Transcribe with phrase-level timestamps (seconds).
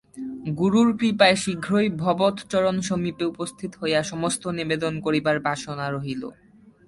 [0.57, 6.23] গুরুর কৃপায় শীঘ্রই ভবৎ-চরণসমীপে উপস্থিত হইয়া সমস্ত নিবেদন করিবার বাসনা রহিল।